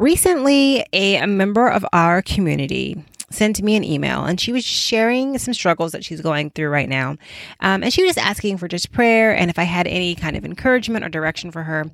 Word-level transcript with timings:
Recently, 0.00 0.82
a, 0.94 1.16
a 1.16 1.26
member 1.26 1.68
of 1.68 1.84
our 1.92 2.22
community 2.22 3.04
sent 3.28 3.60
me 3.60 3.76
an 3.76 3.84
email 3.84 4.24
and 4.24 4.40
she 4.40 4.50
was 4.50 4.64
sharing 4.64 5.36
some 5.36 5.52
struggles 5.52 5.92
that 5.92 6.02
she's 6.02 6.22
going 6.22 6.48
through 6.48 6.70
right 6.70 6.88
now. 6.88 7.18
Um, 7.60 7.82
and 7.82 7.92
she 7.92 8.02
was 8.02 8.14
just 8.14 8.26
asking 8.26 8.56
for 8.56 8.66
just 8.66 8.92
prayer 8.92 9.36
and 9.36 9.50
if 9.50 9.58
I 9.58 9.64
had 9.64 9.86
any 9.86 10.14
kind 10.14 10.38
of 10.38 10.44
encouragement 10.46 11.04
or 11.04 11.10
direction 11.10 11.50
for 11.50 11.64
her 11.64 11.84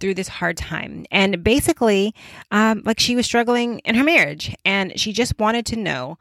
through 0.00 0.14
this 0.14 0.26
hard 0.26 0.56
time. 0.56 1.04
And 1.10 1.44
basically, 1.44 2.14
um, 2.50 2.80
like 2.86 2.98
she 2.98 3.14
was 3.14 3.26
struggling 3.26 3.80
in 3.80 3.94
her 3.94 4.04
marriage 4.04 4.56
and 4.64 4.98
she 4.98 5.12
just 5.12 5.38
wanted 5.38 5.66
to 5.66 5.76
know 5.76 6.16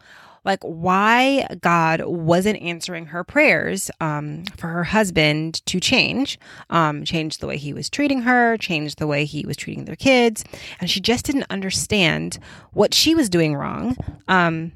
like 0.49 0.63
why 0.63 1.45
God 1.61 2.01
wasn't 2.05 2.59
answering 2.59 3.05
her 3.05 3.23
prayers 3.23 3.91
um, 4.01 4.45
for 4.57 4.65
her 4.65 4.83
husband 4.83 5.63
to 5.67 5.79
change, 5.79 6.39
um, 6.71 7.05
change 7.05 7.37
the 7.37 7.45
way 7.45 7.55
he 7.55 7.71
was 7.71 7.87
treating 7.87 8.23
her, 8.23 8.57
change 8.57 8.95
the 8.95 9.05
way 9.05 9.25
he 9.25 9.45
was 9.45 9.55
treating 9.55 9.85
their 9.85 9.95
kids, 9.95 10.43
and 10.79 10.89
she 10.89 10.99
just 10.99 11.23
didn't 11.23 11.45
understand 11.51 12.39
what 12.73 12.95
she 12.95 13.13
was 13.13 13.29
doing 13.29 13.55
wrong. 13.55 13.95
Um, 14.27 14.71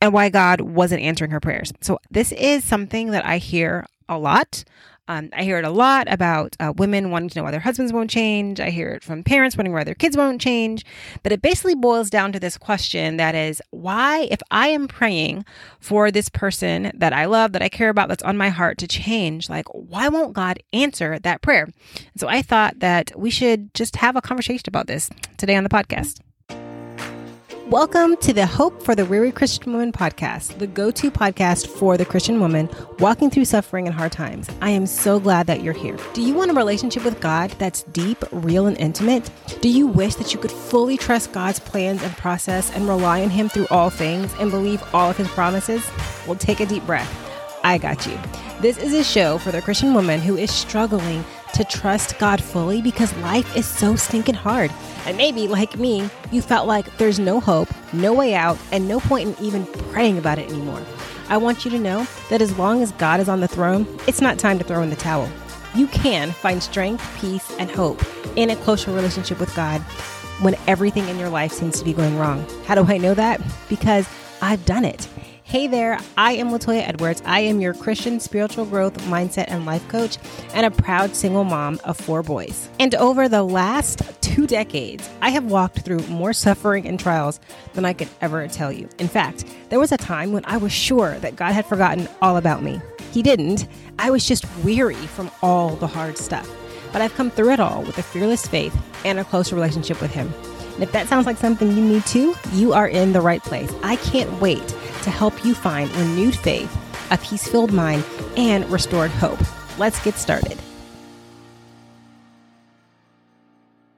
and 0.00 0.12
why 0.12 0.28
God 0.28 0.60
wasn't 0.60 1.02
answering 1.02 1.30
her 1.30 1.40
prayers. 1.40 1.72
So, 1.80 1.98
this 2.10 2.30
is 2.32 2.62
something 2.64 3.12
that 3.12 3.24
I 3.24 3.38
hear 3.38 3.86
a 4.10 4.18
lot. 4.18 4.62
Um, 5.08 5.30
I 5.32 5.44
hear 5.44 5.58
it 5.58 5.64
a 5.64 5.70
lot 5.70 6.12
about 6.12 6.56
uh, 6.58 6.72
women 6.76 7.10
wanting 7.10 7.28
to 7.30 7.38
know 7.38 7.44
why 7.44 7.52
their 7.52 7.60
husbands 7.60 7.92
won't 7.92 8.10
change. 8.10 8.60
I 8.60 8.70
hear 8.70 8.90
it 8.90 9.04
from 9.04 9.22
parents 9.22 9.56
wondering 9.56 9.74
why 9.74 9.84
their 9.84 9.94
kids 9.94 10.16
won't 10.16 10.40
change. 10.40 10.84
But 11.22 11.32
it 11.32 11.42
basically 11.42 11.74
boils 11.74 12.10
down 12.10 12.32
to 12.32 12.40
this 12.40 12.58
question 12.58 13.16
that 13.16 13.34
is, 13.34 13.62
why, 13.70 14.28
if 14.30 14.40
I 14.50 14.68
am 14.68 14.88
praying 14.88 15.44
for 15.80 16.10
this 16.10 16.28
person 16.28 16.90
that 16.94 17.12
I 17.12 17.26
love, 17.26 17.52
that 17.52 17.62
I 17.62 17.68
care 17.68 17.88
about, 17.88 18.08
that's 18.08 18.24
on 18.24 18.36
my 18.36 18.48
heart 18.48 18.78
to 18.78 18.88
change, 18.88 19.48
like, 19.48 19.68
why 19.68 20.08
won't 20.08 20.32
God 20.32 20.58
answer 20.72 21.18
that 21.20 21.42
prayer? 21.42 21.64
And 21.64 22.20
so 22.20 22.26
I 22.28 22.42
thought 22.42 22.80
that 22.80 23.12
we 23.16 23.30
should 23.30 23.72
just 23.74 23.96
have 23.96 24.16
a 24.16 24.22
conversation 24.22 24.64
about 24.66 24.88
this 24.88 25.08
today 25.36 25.54
on 25.54 25.62
the 25.62 25.70
podcast. 25.70 26.20
Welcome 27.70 28.16
to 28.18 28.32
the 28.32 28.46
Hope 28.46 28.80
for 28.80 28.94
the 28.94 29.04
Weary 29.04 29.32
Christian 29.32 29.72
Woman 29.72 29.90
podcast, 29.90 30.56
the 30.58 30.68
go 30.68 30.92
to 30.92 31.10
podcast 31.10 31.66
for 31.66 31.96
the 31.96 32.04
Christian 32.04 32.38
woman 32.38 32.70
walking 33.00 33.28
through 33.28 33.46
suffering 33.46 33.88
and 33.88 33.94
hard 33.94 34.12
times. 34.12 34.48
I 34.60 34.70
am 34.70 34.86
so 34.86 35.18
glad 35.18 35.48
that 35.48 35.64
you're 35.64 35.74
here. 35.74 35.96
Do 36.12 36.22
you 36.22 36.32
want 36.32 36.52
a 36.52 36.54
relationship 36.54 37.04
with 37.04 37.20
God 37.20 37.50
that's 37.58 37.82
deep, 37.82 38.22
real, 38.30 38.66
and 38.66 38.78
intimate? 38.78 39.28
Do 39.62 39.68
you 39.68 39.88
wish 39.88 40.14
that 40.14 40.32
you 40.32 40.38
could 40.38 40.52
fully 40.52 40.96
trust 40.96 41.32
God's 41.32 41.58
plans 41.58 42.04
and 42.04 42.16
process 42.16 42.70
and 42.70 42.88
rely 42.88 43.22
on 43.22 43.30
Him 43.30 43.48
through 43.48 43.66
all 43.68 43.90
things 43.90 44.32
and 44.38 44.52
believe 44.52 44.80
all 44.94 45.10
of 45.10 45.16
His 45.16 45.26
promises? 45.28 45.84
Well, 46.24 46.36
take 46.36 46.60
a 46.60 46.66
deep 46.66 46.86
breath. 46.86 47.12
I 47.64 47.78
got 47.78 48.06
you. 48.06 48.16
This 48.60 48.78
is 48.78 48.94
a 48.94 49.02
show 49.02 49.38
for 49.38 49.50
the 49.50 49.60
Christian 49.60 49.92
woman 49.92 50.20
who 50.20 50.36
is 50.36 50.52
struggling 50.52 51.24
to 51.56 51.64
trust 51.64 52.18
God 52.18 52.42
fully 52.42 52.82
because 52.82 53.16
life 53.18 53.56
is 53.56 53.66
so 53.66 53.96
stinking 53.96 54.34
hard. 54.34 54.70
And 55.06 55.16
maybe, 55.16 55.48
like 55.48 55.78
me, 55.78 56.08
you 56.30 56.42
felt 56.42 56.66
like 56.66 56.96
there's 56.98 57.18
no 57.18 57.40
hope, 57.40 57.68
no 57.92 58.12
way 58.12 58.34
out, 58.34 58.58
and 58.72 58.86
no 58.86 59.00
point 59.00 59.28
in 59.28 59.44
even 59.44 59.66
praying 59.66 60.18
about 60.18 60.38
it 60.38 60.50
anymore. 60.50 60.82
I 61.28 61.38
want 61.38 61.64
you 61.64 61.70
to 61.70 61.78
know 61.78 62.06
that 62.30 62.42
as 62.42 62.56
long 62.58 62.82
as 62.82 62.92
God 62.92 63.20
is 63.20 63.28
on 63.28 63.40
the 63.40 63.48
throne, 63.48 63.86
it's 64.06 64.20
not 64.20 64.38
time 64.38 64.58
to 64.58 64.64
throw 64.64 64.82
in 64.82 64.90
the 64.90 64.96
towel. 64.96 65.28
You 65.74 65.86
can 65.88 66.30
find 66.30 66.62
strength, 66.62 67.04
peace, 67.20 67.50
and 67.58 67.70
hope 67.70 68.02
in 68.36 68.50
a 68.50 68.56
closer 68.56 68.92
relationship 68.92 69.40
with 69.40 69.54
God 69.56 69.80
when 70.40 70.54
everything 70.66 71.08
in 71.08 71.18
your 71.18 71.30
life 71.30 71.52
seems 71.52 71.78
to 71.78 71.84
be 71.84 71.92
going 71.92 72.18
wrong. 72.18 72.46
How 72.66 72.74
do 72.74 72.84
I 72.84 72.98
know 72.98 73.14
that? 73.14 73.40
Because 73.68 74.08
I've 74.42 74.64
done 74.66 74.84
it. 74.84 75.08
Hey 75.56 75.68
there, 75.68 75.98
I 76.18 76.32
am 76.32 76.50
Latoya 76.50 76.86
Edwards. 76.86 77.22
I 77.24 77.40
am 77.40 77.62
your 77.62 77.72
Christian 77.72 78.20
spiritual 78.20 78.66
growth 78.66 78.98
mindset 79.04 79.46
and 79.48 79.64
life 79.64 79.88
coach 79.88 80.18
and 80.52 80.66
a 80.66 80.70
proud 80.70 81.16
single 81.16 81.44
mom 81.44 81.80
of 81.82 81.96
four 81.96 82.22
boys. 82.22 82.68
And 82.78 82.94
over 82.96 83.26
the 83.26 83.42
last 83.42 84.02
two 84.20 84.46
decades, 84.46 85.08
I 85.22 85.30
have 85.30 85.46
walked 85.46 85.78
through 85.78 86.06
more 86.08 86.34
suffering 86.34 86.86
and 86.86 87.00
trials 87.00 87.40
than 87.72 87.86
I 87.86 87.94
could 87.94 88.10
ever 88.20 88.46
tell 88.48 88.70
you. 88.70 88.86
In 88.98 89.08
fact, 89.08 89.46
there 89.70 89.80
was 89.80 89.92
a 89.92 89.96
time 89.96 90.30
when 90.32 90.44
I 90.44 90.58
was 90.58 90.72
sure 90.72 91.18
that 91.20 91.36
God 91.36 91.52
had 91.52 91.64
forgotten 91.64 92.06
all 92.20 92.36
about 92.36 92.62
me. 92.62 92.78
He 93.10 93.22
didn't. 93.22 93.66
I 93.98 94.10
was 94.10 94.28
just 94.28 94.44
weary 94.58 94.94
from 94.94 95.30
all 95.40 95.70
the 95.76 95.86
hard 95.86 96.18
stuff. 96.18 96.54
But 96.92 97.00
I've 97.00 97.14
come 97.14 97.30
through 97.30 97.52
it 97.52 97.60
all 97.60 97.82
with 97.82 97.96
a 97.96 98.02
fearless 98.02 98.46
faith 98.46 98.76
and 99.06 99.18
a 99.18 99.24
closer 99.24 99.54
relationship 99.54 100.02
with 100.02 100.12
Him. 100.12 100.30
And 100.74 100.82
if 100.82 100.92
that 100.92 101.08
sounds 101.08 101.24
like 101.24 101.38
something 101.38 101.74
you 101.74 101.82
need 101.82 102.04
too, 102.04 102.34
you 102.52 102.74
are 102.74 102.86
in 102.86 103.14
the 103.14 103.22
right 103.22 103.42
place. 103.42 103.72
I 103.82 103.96
can't 103.96 104.30
wait 104.38 104.76
to 105.06 105.10
help 105.12 105.44
you 105.44 105.54
find 105.54 105.88
renewed 105.94 106.36
faith, 106.36 106.76
a 107.12 107.18
peace 107.18 107.46
filled 107.46 107.72
mind, 107.72 108.04
and 108.36 108.68
restored 108.68 109.12
hope. 109.12 109.38
Let's 109.78 110.02
get 110.02 110.16
started. 110.16 110.58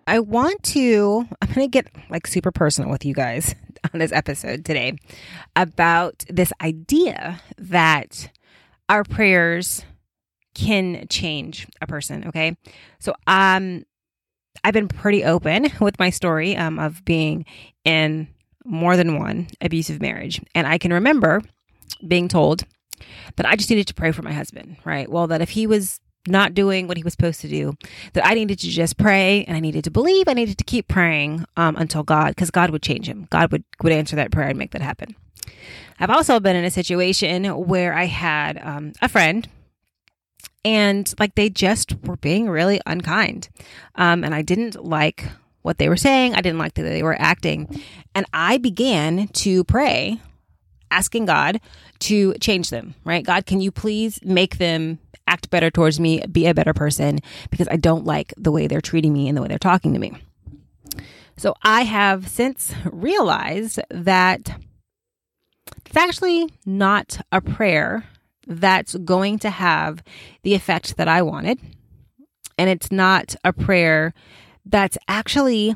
I 0.07 0.21
want 0.21 0.63
to, 0.65 1.27
I'm 1.41 1.49
going 1.49 1.67
to 1.67 1.71
get 1.71 1.87
like 2.11 2.27
super 2.27 2.53
personal 2.53 2.91
with 2.91 3.07
you 3.07 3.15
guys 3.15 3.55
on 3.93 4.01
this 4.01 4.13
episode 4.13 4.67
today 4.67 4.99
about 5.57 6.27
this 6.29 6.53
idea 6.61 7.41
that 7.57 8.31
our 8.91 9.03
prayers 9.03 9.85
can 10.55 11.07
change 11.09 11.67
a 11.81 11.87
person. 11.87 12.29
Okay. 12.29 12.55
So, 12.99 13.15
um, 13.27 13.85
I've 14.63 14.75
been 14.75 14.89
pretty 14.89 15.25
open 15.25 15.69
with 15.81 15.99
my 15.99 16.11
story 16.11 16.55
um, 16.55 16.79
of 16.79 17.03
being 17.05 17.47
in 17.85 18.29
more 18.65 18.97
than 18.97 19.19
one 19.19 19.49
abusive 19.61 20.01
marriage. 20.01 20.41
And 20.55 20.67
I 20.67 20.79
can 20.79 20.93
remember 20.93 21.43
being 22.07 22.29
told 22.29 22.65
that 23.37 23.47
I 23.47 23.57
just 23.57 23.71
needed 23.71 23.87
to 23.89 23.95
pray 23.95 24.13
for 24.13 24.23
my 24.23 24.33
husband, 24.33 24.77
right? 24.85 25.09
Well, 25.09 25.27
that 25.29 25.41
if 25.41 25.51
he 25.51 25.67
was 25.67 26.01
not 26.27 26.55
doing 26.55 26.87
what 26.87 26.97
he 26.97 27.03
was 27.03 27.13
supposed 27.13 27.41
to 27.41 27.49
do, 27.49 27.75
that 28.13 28.27
I 28.27 28.35
needed 28.35 28.59
to 28.61 28.69
just 28.69 28.99
pray 28.99 29.45
and 29.45 29.57
I 29.57 29.61
needed 29.61 29.85
to 29.85 29.91
believe, 29.91 30.29
I 30.29 30.35
needed 30.35 30.59
to 30.59 30.65
keep 30.65 30.89
praying 30.89 31.45
um, 31.57 31.77
until 31.77 32.03
God, 32.03 32.31
because 32.31 32.51
God 32.51 32.71
would 32.71 32.83
change 32.83 33.09
him. 33.09 33.27
God 33.31 33.51
would, 33.53 33.65
would 33.83 33.93
answer 33.93 34.17
that 34.17 34.31
prayer 34.31 34.49
and 34.49 34.59
make 34.59 34.73
that 34.73 34.83
happen. 34.83 35.15
I've 35.99 36.11
also 36.11 36.39
been 36.41 36.57
in 36.57 36.65
a 36.65 36.71
situation 36.71 37.45
where 37.45 37.95
I 37.95 38.05
had 38.05 38.59
um, 38.63 38.93
a 39.01 39.09
friend 39.09 39.49
and 40.65 41.13
like 41.19 41.35
they 41.35 41.49
just 41.49 41.95
were 42.05 42.17
being 42.17 42.49
really 42.49 42.81
unkind. 42.87 43.49
Um, 43.95 44.25
and 44.25 44.35
I 44.35 44.43
didn't 44.43 44.85
like 44.85 45.25
what 45.69 45.77
they 45.77 45.91
were 45.91 45.97
saying. 45.97 46.35
I 46.35 46.41
didn't 46.41 46.59
like 46.59 46.73
the 46.73 46.83
way 46.83 46.89
they 46.89 47.03
were 47.03 47.21
acting. 47.21 47.83
And 48.15 48.25
I 48.33 48.57
began 48.57 49.29
to 49.29 49.65
pray, 49.65 50.19
asking 50.91 51.27
God 51.27 51.61
to 52.01 52.33
change 52.41 52.71
them, 52.71 52.95
right? 53.05 53.23
God, 53.23 53.45
can 53.45 53.61
you 53.61 53.71
please 53.71 54.19
make 54.25 54.57
them 54.57 54.99
act 55.27 55.51
better 55.51 55.71
towards 55.71 56.01
me, 56.01 56.25
be 56.33 56.47
a 56.47 56.55
better 56.55 56.73
person, 56.73 57.19
because 57.51 57.69
I 57.69 57.77
don't 57.77 58.07
like 58.07 58.33
the 58.39 58.51
way 58.51 58.67
they're 58.67 58.81
treating 58.81 59.13
me 59.13 59.29
and 59.29 59.37
the 59.37 59.43
way 59.43 59.49
they're 59.49 59.59
talking 59.59 59.93
to 59.93 60.01
me. 60.01 60.15
So 61.37 61.55
I 61.63 61.83
have 61.83 62.29
since 62.29 62.73
realized 62.87 63.79
that 63.91 64.59
it's 65.85 65.97
actually 65.97 66.49
not 66.65 67.21
a 67.31 67.43
prayer 67.43 68.07
that's 68.47 68.95
going 68.97 69.39
to 69.41 69.51
have 69.51 70.03
the 70.45 70.55
effect 70.55 70.97
that 70.97 71.09
I 71.09 71.21
wanted. 71.21 71.61
And 72.57 72.71
it's 72.71 72.91
not 72.91 73.37
a 73.45 73.53
prayer 73.53 74.15
that's 74.69 74.99
actually 75.09 75.75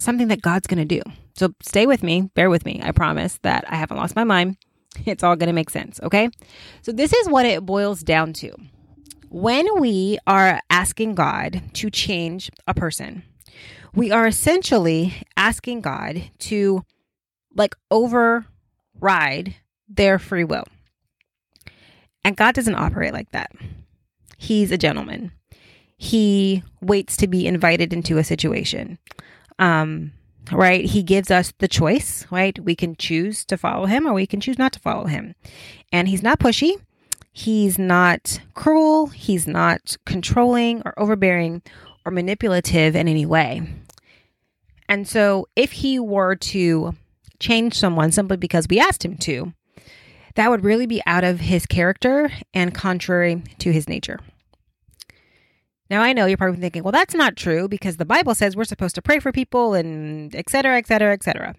something 0.00 0.28
that 0.28 0.42
God's 0.42 0.66
going 0.66 0.86
to 0.86 1.00
do. 1.00 1.02
So 1.36 1.54
stay 1.62 1.86
with 1.86 2.02
me, 2.02 2.30
bear 2.34 2.50
with 2.50 2.64
me. 2.64 2.80
I 2.82 2.92
promise 2.92 3.38
that 3.42 3.64
I 3.70 3.76
haven't 3.76 3.98
lost 3.98 4.16
my 4.16 4.24
mind. 4.24 4.56
It's 5.04 5.22
all 5.22 5.36
going 5.36 5.48
to 5.48 5.52
make 5.52 5.68
sense, 5.68 6.00
okay? 6.02 6.30
So 6.80 6.90
this 6.90 7.12
is 7.12 7.28
what 7.28 7.44
it 7.44 7.66
boils 7.66 8.02
down 8.02 8.32
to. 8.34 8.50
When 9.28 9.78
we 9.78 10.16
are 10.26 10.58
asking 10.70 11.16
God 11.16 11.60
to 11.74 11.90
change 11.90 12.50
a 12.66 12.72
person, 12.72 13.22
we 13.94 14.10
are 14.10 14.26
essentially 14.26 15.12
asking 15.36 15.82
God 15.82 16.30
to 16.38 16.82
like 17.54 17.74
override 17.90 19.56
their 19.86 20.18
free 20.18 20.44
will. 20.44 20.64
And 22.24 22.34
God 22.34 22.54
doesn't 22.54 22.74
operate 22.74 23.12
like 23.12 23.32
that. 23.32 23.50
He's 24.38 24.72
a 24.72 24.78
gentleman 24.78 25.32
he 25.96 26.62
waits 26.80 27.16
to 27.18 27.26
be 27.26 27.46
invited 27.46 27.92
into 27.92 28.18
a 28.18 28.24
situation. 28.24 28.98
Um, 29.58 30.12
right? 30.52 30.84
He 30.84 31.02
gives 31.02 31.30
us 31.30 31.52
the 31.58 31.68
choice, 31.68 32.26
right? 32.30 32.58
We 32.58 32.74
can 32.74 32.96
choose 32.96 33.44
to 33.46 33.56
follow 33.56 33.86
him 33.86 34.06
or 34.06 34.12
we 34.12 34.26
can 34.26 34.40
choose 34.40 34.58
not 34.58 34.72
to 34.74 34.80
follow 34.80 35.06
him. 35.06 35.34
And 35.92 36.08
he's 36.08 36.22
not 36.22 36.38
pushy. 36.38 36.74
He's 37.32 37.78
not 37.78 38.40
cruel. 38.54 39.06
He's 39.08 39.46
not 39.46 39.96
controlling 40.06 40.82
or 40.84 40.98
overbearing 40.98 41.62
or 42.04 42.12
manipulative 42.12 42.94
in 42.94 43.08
any 43.08 43.26
way. 43.26 43.62
And 44.88 45.08
so 45.08 45.48
if 45.56 45.72
he 45.72 45.98
were 45.98 46.36
to 46.36 46.94
change 47.40 47.74
someone 47.74 48.12
simply 48.12 48.36
because 48.36 48.66
we 48.70 48.78
asked 48.78 49.04
him 49.04 49.16
to, 49.18 49.52
that 50.36 50.50
would 50.50 50.64
really 50.64 50.86
be 50.86 51.02
out 51.06 51.24
of 51.24 51.40
his 51.40 51.66
character 51.66 52.30
and 52.54 52.74
contrary 52.74 53.42
to 53.58 53.72
his 53.72 53.88
nature. 53.88 54.20
Now 55.88 56.02
I 56.02 56.12
know 56.12 56.26
you're 56.26 56.36
probably 56.36 56.60
thinking, 56.60 56.82
well, 56.82 56.92
that's 56.92 57.14
not 57.14 57.36
true 57.36 57.68
because 57.68 57.96
the 57.96 58.04
Bible 58.04 58.34
says 58.34 58.56
we're 58.56 58.64
supposed 58.64 58.94
to 58.96 59.02
pray 59.02 59.18
for 59.18 59.32
people 59.32 59.74
and 59.74 60.34
et 60.34 60.48
cetera, 60.50 60.76
et 60.76 60.86
cetera, 60.86 61.12
et 61.12 61.22
cetera. 61.22 61.54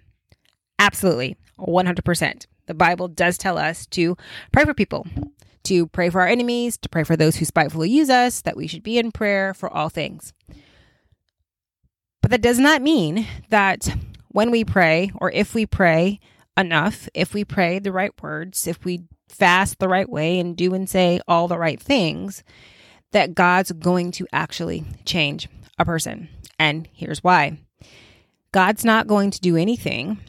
Absolutely, 0.80 1.38
100%. 1.60 2.46
The 2.68 2.74
Bible 2.74 3.08
does 3.08 3.38
tell 3.38 3.58
us 3.58 3.86
to 3.88 4.18
pray 4.52 4.66
for 4.66 4.74
people, 4.74 5.08
to 5.64 5.88
pray 5.88 6.10
for 6.10 6.22
our 6.22 6.28
enemies, 6.28 6.78
to 6.78 6.90
pray 6.90 7.04
for 7.04 7.16
those 7.16 7.38
who 7.38 7.46
spitefully 7.46 7.90
use 7.90 8.10
us, 8.10 8.42
that 8.42 8.58
we 8.58 8.68
should 8.68 8.84
be 8.84 8.98
in 8.98 9.12
prayer 9.12 9.54
for 9.54 9.72
all 9.74 9.90
things. 9.90 10.34
But 12.22 12.32
that 12.32 12.42
does 12.42 12.60
not 12.60 12.82
mean 12.82 13.26
that 13.50 13.96
when 14.28 14.52
we 14.52 14.66
pray 14.66 15.12
or 15.16 15.32
if 15.32 15.56
we 15.56 15.66
pray 15.66 16.20
enough, 16.58 17.08
if 17.14 17.34
we 17.34 17.46
pray 17.46 17.80
the 17.80 17.94
right 17.94 18.12
words, 18.22 18.68
if 18.68 18.84
we 18.84 19.04
fast 19.30 19.80
the 19.80 19.88
right 19.88 20.10
way 20.10 20.40
and 20.40 20.58
do 20.58 20.74
and 20.74 20.90
say 20.90 21.22
all 21.28 21.48
the 21.48 21.58
right 21.58 21.80
things, 21.80 22.44
that 23.12 23.36
God's 23.36 23.72
going 23.72 24.12
to 24.12 24.28
actually 24.32 24.86
change 25.06 25.48
a 25.80 25.86
person. 25.86 26.30
And 26.60 26.88
here's 26.94 27.24
why 27.24 27.60
God's 28.52 28.84
not 28.84 29.08
going 29.08 29.32
to 29.32 29.40
do 29.40 29.56
anything 29.56 30.20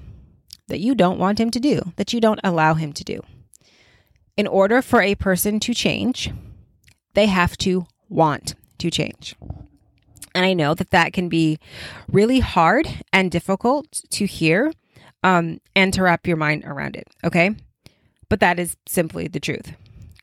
that 0.69 0.81
you 0.81 0.95
don't 0.95 1.19
want 1.19 1.41
him 1.41 1.51
to 1.51 1.61
do, 1.61 1.93
that 1.97 2.13
you 2.13 2.21
don't 2.21 2.41
allow 2.45 2.75
him 2.75 2.93
to 2.93 3.05
do. 3.05 3.21
In 4.37 4.47
order 4.47 4.83
for 4.83 5.01
a 5.01 5.15
person 5.15 5.59
to 5.61 5.75
change, 5.75 6.31
they 7.15 7.27
have 7.27 7.57
to 7.59 7.87
want 8.09 8.55
to 8.79 8.91
change. 8.91 9.35
And 10.35 10.45
I 10.45 10.53
know 10.53 10.75
that 10.75 10.91
that 10.91 11.13
can 11.13 11.29
be 11.29 11.59
really 12.07 12.41
hard 12.41 12.87
and 13.13 13.31
difficult 13.31 14.03
to 14.11 14.27
hear 14.27 14.73
um, 15.25 15.61
and 15.75 15.93
to 15.95 16.03
wrap 16.03 16.27
your 16.27 16.37
mind 16.37 16.65
around 16.65 16.97
it. 16.97 17.09
Okay. 17.25 17.57
But 18.29 18.41
that 18.41 18.61
is 18.61 18.77
simply 18.87 19.27
the 19.27 19.41
truth. 19.41 19.73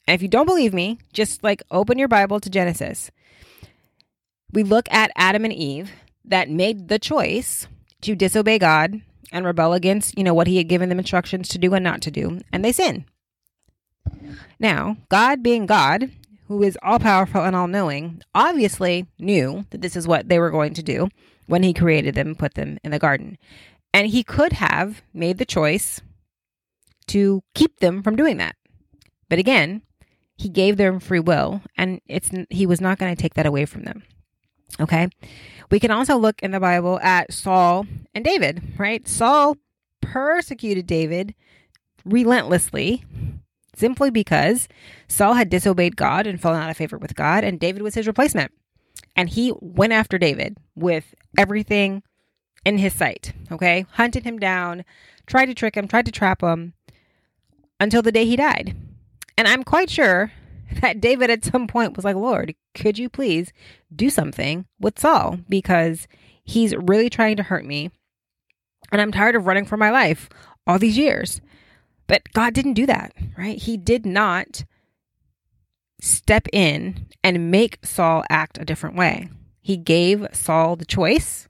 And 0.07 0.15
if 0.15 0.21
you 0.21 0.27
don't 0.27 0.45
believe 0.45 0.73
me, 0.73 0.99
just 1.13 1.43
like 1.43 1.63
open 1.71 1.97
your 1.97 2.07
Bible 2.07 2.39
to 2.39 2.49
Genesis. 2.49 3.11
We 4.51 4.63
look 4.63 4.87
at 4.91 5.11
Adam 5.15 5.43
and 5.43 5.53
Eve 5.53 5.91
that 6.23 6.49
made 6.49 6.87
the 6.87 6.99
choice 6.99 7.67
to 8.01 8.15
disobey 8.15 8.59
God 8.59 9.01
and 9.31 9.45
rebel 9.45 9.73
against, 9.73 10.17
you 10.17 10.23
know, 10.23 10.33
what 10.33 10.47
he 10.47 10.57
had 10.57 10.69
given 10.69 10.89
them 10.89 10.99
instructions 10.99 11.49
to 11.49 11.57
do 11.57 11.73
and 11.73 11.83
not 11.83 12.01
to 12.03 12.11
do, 12.11 12.39
and 12.51 12.63
they 12.63 12.71
sin. 12.71 13.05
Now, 14.59 14.97
God 15.09 15.41
being 15.41 15.65
God, 15.65 16.11
who 16.47 16.61
is 16.63 16.77
all 16.83 16.99
powerful 16.99 17.43
and 17.43 17.55
all 17.55 17.67
knowing, 17.67 18.21
obviously 18.33 19.07
knew 19.17 19.65
that 19.71 19.81
this 19.81 19.95
is 19.95 20.07
what 20.07 20.29
they 20.29 20.39
were 20.39 20.51
going 20.51 20.73
to 20.75 20.83
do 20.83 21.09
when 21.47 21.63
he 21.63 21.73
created 21.73 22.15
them 22.15 22.27
and 22.27 22.39
put 22.39 22.53
them 22.53 22.77
in 22.83 22.91
the 22.91 22.99
garden. 22.99 23.37
And 23.93 24.07
he 24.07 24.23
could 24.23 24.53
have 24.53 25.01
made 25.13 25.37
the 25.37 25.45
choice 25.45 26.01
to 27.07 27.41
keep 27.53 27.79
them 27.79 28.03
from 28.03 28.15
doing 28.15 28.37
that. 28.37 28.55
But 29.29 29.39
again, 29.39 29.81
he 30.35 30.49
gave 30.49 30.77
them 30.77 30.99
free 30.99 31.19
will 31.19 31.61
and 31.77 32.01
it's 32.07 32.29
he 32.49 32.65
was 32.65 32.81
not 32.81 32.97
going 32.97 33.15
to 33.15 33.21
take 33.21 33.35
that 33.35 33.45
away 33.45 33.65
from 33.65 33.83
them. 33.83 34.03
Okay? 34.79 35.07
We 35.71 35.79
can 35.79 35.91
also 35.91 36.17
look 36.17 36.41
in 36.41 36.51
the 36.51 36.59
Bible 36.59 36.99
at 36.99 37.33
Saul 37.33 37.87
and 38.13 38.23
David, 38.23 38.61
right? 38.77 39.07
Saul 39.07 39.57
persecuted 40.01 40.85
David 40.85 41.33
relentlessly 42.03 43.03
simply 43.75 44.09
because 44.09 44.67
Saul 45.07 45.33
had 45.33 45.49
disobeyed 45.49 45.97
God 45.97 46.27
and 46.27 46.41
fallen 46.41 46.61
out 46.61 46.69
of 46.69 46.77
favor 46.77 46.97
with 46.97 47.15
God, 47.15 47.43
and 47.43 47.59
David 47.59 47.81
was 47.81 47.95
his 47.95 48.07
replacement. 48.07 48.51
And 49.15 49.29
he 49.29 49.53
went 49.59 49.93
after 49.93 50.17
David 50.17 50.57
with 50.75 51.13
everything 51.37 52.03
in 52.65 52.77
his 52.77 52.93
sight, 52.93 53.33
okay? 53.51 53.85
Hunted 53.91 54.23
him 54.23 54.39
down, 54.39 54.83
tried 55.25 55.47
to 55.47 55.53
trick 55.53 55.75
him, 55.75 55.87
tried 55.87 56.05
to 56.05 56.11
trap 56.11 56.41
him 56.41 56.73
until 57.79 58.01
the 58.01 58.11
day 58.11 58.25
he 58.25 58.35
died. 58.35 58.75
And 59.37 59.47
I'm 59.47 59.63
quite 59.63 59.89
sure 59.89 60.31
that 60.81 61.01
David 61.01 61.29
at 61.29 61.45
some 61.45 61.67
point 61.67 61.95
was 61.95 62.05
like, 62.05 62.15
Lord, 62.15 62.55
could 62.73 62.97
you 62.97 63.09
please 63.09 63.51
do 63.95 64.09
something 64.09 64.65
with 64.79 64.99
Saul? 64.99 65.39
Because 65.49 66.07
he's 66.43 66.75
really 66.75 67.09
trying 67.09 67.37
to 67.37 67.43
hurt 67.43 67.65
me. 67.65 67.91
And 68.91 69.01
I'm 69.01 69.11
tired 69.11 69.35
of 69.35 69.45
running 69.45 69.65
for 69.65 69.77
my 69.77 69.89
life 69.89 70.29
all 70.67 70.79
these 70.79 70.97
years. 70.97 71.41
But 72.07 72.31
God 72.33 72.53
didn't 72.53 72.73
do 72.73 72.85
that, 72.85 73.13
right? 73.37 73.57
He 73.57 73.77
did 73.77 74.05
not 74.05 74.63
step 75.99 76.47
in 76.53 77.07
and 77.23 77.49
make 77.49 77.79
Saul 77.83 78.23
act 78.29 78.59
a 78.59 78.65
different 78.65 78.95
way. 78.95 79.29
He 79.61 79.77
gave 79.77 80.27
Saul 80.33 80.75
the 80.75 80.85
choice 80.85 81.47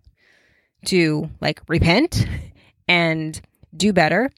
to 0.85 1.29
like 1.41 1.61
repent 1.67 2.25
and 2.87 3.41
do 3.75 3.91
better. 3.91 4.31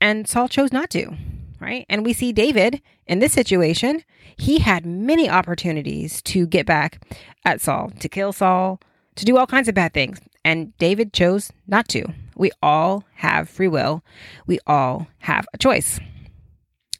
And 0.00 0.28
Saul 0.28 0.48
chose 0.48 0.72
not 0.72 0.90
to 0.90 1.16
right? 1.60 1.86
And 1.88 2.04
we 2.04 2.12
see 2.12 2.32
David 2.32 2.80
in 3.06 3.18
this 3.18 3.32
situation, 3.32 4.02
he 4.36 4.58
had 4.58 4.86
many 4.86 5.28
opportunities 5.28 6.22
to 6.22 6.46
get 6.46 6.66
back 6.66 7.04
at 7.44 7.60
Saul, 7.60 7.90
to 8.00 8.08
kill 8.08 8.32
Saul, 8.32 8.80
to 9.16 9.24
do 9.24 9.36
all 9.36 9.46
kinds 9.46 9.68
of 9.68 9.74
bad 9.74 9.92
things. 9.92 10.20
And 10.44 10.76
David 10.78 11.12
chose 11.12 11.52
not 11.66 11.88
to. 11.88 12.04
We 12.34 12.50
all 12.62 13.04
have 13.16 13.50
free 13.50 13.68
will, 13.68 14.02
we 14.46 14.58
all 14.66 15.08
have 15.20 15.46
a 15.52 15.58
choice. 15.58 16.00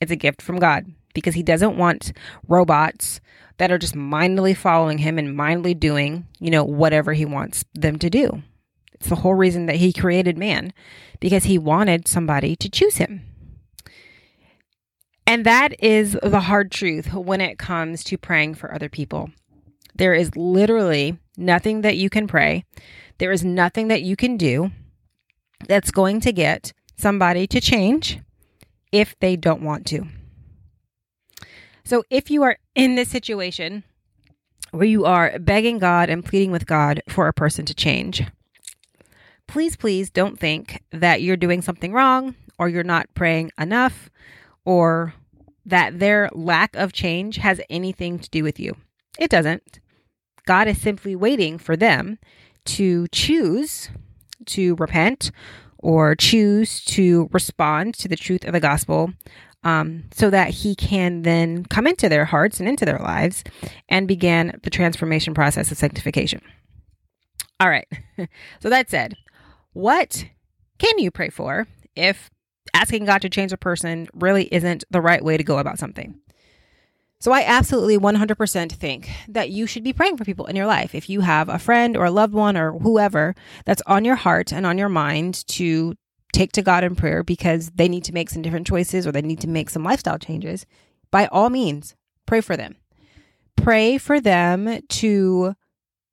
It's 0.00 0.12
a 0.12 0.16
gift 0.16 0.42
from 0.42 0.58
God 0.58 0.86
because 1.14 1.34
he 1.34 1.42
doesn't 1.42 1.76
want 1.76 2.12
robots 2.48 3.20
that 3.58 3.70
are 3.70 3.78
just 3.78 3.94
mindlessly 3.94 4.54
following 4.54 4.98
him 4.98 5.18
and 5.18 5.36
mindlessly 5.36 5.74
doing, 5.74 6.26
you 6.38 6.50
know, 6.50 6.64
whatever 6.64 7.12
he 7.12 7.24
wants 7.24 7.64
them 7.74 7.98
to 7.98 8.08
do. 8.08 8.42
It's 8.94 9.08
the 9.08 9.16
whole 9.16 9.34
reason 9.34 9.66
that 9.66 9.76
he 9.76 9.92
created 9.92 10.38
man 10.38 10.72
because 11.20 11.44
he 11.44 11.58
wanted 11.58 12.06
somebody 12.06 12.56
to 12.56 12.68
choose 12.68 12.96
him. 12.96 13.22
And 15.30 15.46
that 15.46 15.80
is 15.80 16.18
the 16.24 16.40
hard 16.40 16.72
truth 16.72 17.14
when 17.14 17.40
it 17.40 17.56
comes 17.56 18.02
to 18.02 18.18
praying 18.18 18.56
for 18.56 18.74
other 18.74 18.88
people. 18.88 19.30
There 19.94 20.12
is 20.12 20.34
literally 20.34 21.20
nothing 21.36 21.82
that 21.82 21.96
you 21.96 22.10
can 22.10 22.26
pray, 22.26 22.64
there 23.18 23.30
is 23.30 23.44
nothing 23.44 23.86
that 23.86 24.02
you 24.02 24.16
can 24.16 24.36
do 24.36 24.72
that's 25.68 25.92
going 25.92 26.20
to 26.22 26.32
get 26.32 26.72
somebody 26.96 27.46
to 27.46 27.60
change 27.60 28.18
if 28.90 29.16
they 29.20 29.36
don't 29.36 29.62
want 29.62 29.86
to. 29.86 30.08
So 31.84 32.02
if 32.10 32.28
you 32.28 32.42
are 32.42 32.58
in 32.74 32.96
this 32.96 33.10
situation 33.10 33.84
where 34.72 34.84
you 34.84 35.04
are 35.04 35.38
begging 35.38 35.78
God 35.78 36.10
and 36.10 36.24
pleading 36.24 36.50
with 36.50 36.66
God 36.66 37.04
for 37.08 37.28
a 37.28 37.32
person 37.32 37.64
to 37.66 37.74
change, 37.74 38.24
please, 39.46 39.76
please 39.76 40.10
don't 40.10 40.40
think 40.40 40.82
that 40.90 41.22
you're 41.22 41.36
doing 41.36 41.62
something 41.62 41.92
wrong 41.92 42.34
or 42.58 42.68
you're 42.68 42.82
not 42.82 43.14
praying 43.14 43.52
enough 43.56 44.10
or 44.64 45.14
that 45.64 45.98
their 45.98 46.28
lack 46.32 46.74
of 46.76 46.92
change 46.92 47.36
has 47.36 47.60
anything 47.68 48.18
to 48.18 48.30
do 48.30 48.42
with 48.42 48.58
you. 48.58 48.76
It 49.18 49.30
doesn't. 49.30 49.80
God 50.46 50.68
is 50.68 50.80
simply 50.80 51.14
waiting 51.14 51.58
for 51.58 51.76
them 51.76 52.18
to 52.64 53.06
choose 53.08 53.90
to 54.46 54.74
repent 54.76 55.30
or 55.78 56.14
choose 56.14 56.84
to 56.84 57.28
respond 57.32 57.94
to 57.94 58.08
the 58.08 58.16
truth 58.16 58.44
of 58.44 58.52
the 58.52 58.60
gospel 58.60 59.12
um, 59.62 60.04
so 60.12 60.30
that 60.30 60.50
he 60.50 60.74
can 60.74 61.22
then 61.22 61.64
come 61.66 61.86
into 61.86 62.08
their 62.08 62.24
hearts 62.24 62.60
and 62.60 62.68
into 62.68 62.84
their 62.84 62.98
lives 62.98 63.44
and 63.88 64.08
begin 64.08 64.58
the 64.62 64.70
transformation 64.70 65.34
process 65.34 65.70
of 65.70 65.78
sanctification. 65.78 66.40
All 67.58 67.68
right. 67.68 67.86
so 68.60 68.70
that 68.70 68.90
said, 68.90 69.16
what 69.72 70.24
can 70.78 70.98
you 70.98 71.10
pray 71.10 71.28
for 71.28 71.68
if 71.94 72.30
asking 72.74 73.04
God 73.04 73.22
to 73.22 73.28
change 73.28 73.52
a 73.52 73.56
person 73.56 74.08
really 74.14 74.52
isn't 74.52 74.84
the 74.90 75.00
right 75.00 75.24
way 75.24 75.36
to 75.36 75.44
go 75.44 75.58
about 75.58 75.78
something. 75.78 76.20
So 77.20 77.32
I 77.32 77.42
absolutely 77.42 77.98
100% 77.98 78.72
think 78.72 79.10
that 79.28 79.50
you 79.50 79.66
should 79.66 79.84
be 79.84 79.92
praying 79.92 80.16
for 80.16 80.24
people 80.24 80.46
in 80.46 80.56
your 80.56 80.66
life. 80.66 80.94
If 80.94 81.10
you 81.10 81.20
have 81.20 81.50
a 81.50 81.58
friend 81.58 81.94
or 81.94 82.06
a 82.06 82.10
loved 82.10 82.32
one 82.32 82.56
or 82.56 82.72
whoever 82.78 83.34
that's 83.66 83.82
on 83.86 84.06
your 84.06 84.16
heart 84.16 84.52
and 84.52 84.64
on 84.64 84.78
your 84.78 84.88
mind 84.88 85.46
to 85.48 85.94
take 86.32 86.52
to 86.52 86.62
God 86.62 86.82
in 86.82 86.96
prayer 86.96 87.22
because 87.22 87.70
they 87.74 87.88
need 87.88 88.04
to 88.04 88.14
make 88.14 88.30
some 88.30 88.40
different 88.40 88.66
choices 88.66 89.06
or 89.06 89.12
they 89.12 89.20
need 89.20 89.40
to 89.40 89.48
make 89.48 89.68
some 89.68 89.84
lifestyle 89.84 90.18
changes, 90.18 90.64
by 91.10 91.26
all 91.26 91.50
means, 91.50 91.94
pray 92.24 92.40
for 92.40 92.56
them. 92.56 92.76
Pray 93.54 93.98
for 93.98 94.18
them 94.18 94.80
to 94.88 95.54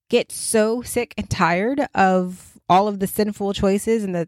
get 0.09 0.31
so 0.31 0.81
sick 0.81 1.13
and 1.17 1.29
tired 1.29 1.87
of 1.95 2.59
all 2.67 2.89
of 2.89 2.99
the 2.99 3.07
sinful 3.07 3.53
choices 3.53 4.03
and 4.03 4.13
the 4.13 4.27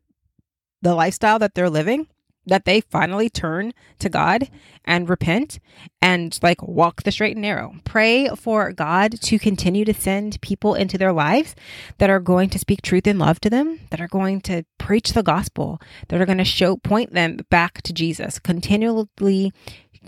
the 0.82 0.96
lifestyle 0.96 1.40
that 1.40 1.56
they're 1.56 1.70
living 1.70 2.08
that 2.46 2.66
they 2.66 2.82
finally 2.82 3.30
turn 3.30 3.74
to 4.00 4.10
God 4.10 4.50
and 4.86 5.10
repent 5.10 5.60
and 6.02 6.38
like 6.42 6.62
walk 6.62 7.04
the 7.04 7.12
straight 7.12 7.36
and 7.36 7.42
narrow. 7.42 7.76
Pray 7.84 8.28
for 8.30 8.72
God 8.72 9.20
to 9.22 9.40
continue 9.40 9.86
to 9.86 9.94
send 9.94 10.42
people 10.42 10.74
into 10.74 10.98
their 10.98 11.14
lives 11.14 11.56
that 11.98 12.10
are 12.10 12.20
going 12.20 12.50
to 12.50 12.60
speak 12.60 12.82
truth 12.82 13.06
and 13.08 13.20
love 13.20 13.40
to 13.42 13.50
them, 13.50 13.82
that 13.92 14.02
are 14.02 14.08
going 14.08 14.42
to 14.42 14.64
preach 14.78 15.14
the 15.14 15.24
gospel, 15.24 15.80
that 16.08 16.20
are 16.20 16.26
going 16.26 16.38
to 16.38 16.44
show 16.44 16.78
point 16.78 17.14
them 17.14 17.38
back 17.50 17.82
to 17.84 17.94
Jesus. 17.94 18.40
Continually 18.40 19.52